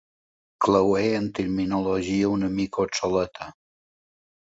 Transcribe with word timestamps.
Clauer 0.65 1.11
en 1.17 1.27
terminologia 1.39 2.31
una 2.37 2.49
mica 2.55 2.87
obsoleta. 2.87 3.51